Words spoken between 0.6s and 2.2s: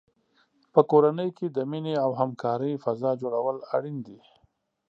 په کورنۍ کې د مینې او